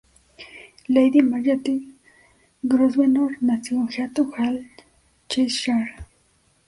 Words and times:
Lady 0.89 1.21
Margaret 1.21 1.83
Grosvenor 2.65 3.37
nació 3.39 3.81
en 3.87 4.01
Eaton 4.01 4.31
Hall, 4.35 4.67
Cheshire. 5.29 5.93